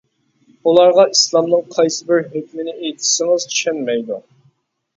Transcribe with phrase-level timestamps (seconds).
[0.71, 4.21] ئۇلارغا ئىسلامنىڭ قايسىبىر ھۆكمىنى ئېيتسىڭىز چۈشەنمەيدۇ.